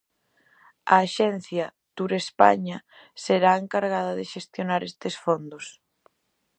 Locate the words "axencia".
1.05-1.65